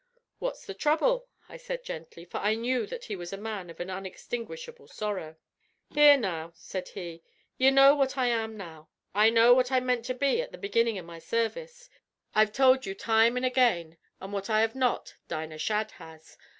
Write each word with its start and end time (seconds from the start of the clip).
"What's 0.39 0.65
the 0.65 0.73
trouble?" 0.73 1.27
I 1.47 1.57
said 1.57 1.83
gently, 1.83 2.25
for 2.25 2.39
I 2.39 2.55
knew 2.55 2.87
that 2.87 3.05
he 3.05 3.15
was 3.15 3.31
a 3.31 3.37
man 3.37 3.69
of 3.69 3.79
an 3.79 3.91
inextinguishable 3.91 4.87
sorrow. 4.87 5.35
"Hear 5.93 6.17
now," 6.17 6.53
said 6.55 6.87
he. 6.87 7.21
"Ye 7.59 7.69
know 7.69 7.93
what 7.93 8.17
I 8.17 8.25
am 8.25 8.57
now. 8.57 8.89
I 9.13 9.29
know 9.29 9.53
what 9.53 9.71
I 9.71 9.79
mint 9.79 10.03
to 10.05 10.15
be 10.15 10.41
at 10.41 10.51
the 10.51 10.57
beginnin' 10.57 10.97
av 10.97 11.05
my 11.05 11.19
service. 11.19 11.87
I've 12.33 12.51
tould 12.51 12.87
you 12.87 12.95
time 12.95 13.37
an' 13.37 13.43
again, 13.43 13.99
an' 14.19 14.31
what 14.31 14.49
I 14.49 14.61
have 14.61 14.73
not, 14.73 15.13
Dinah 15.27 15.59
Shadd 15.59 15.91
has. 15.91 16.35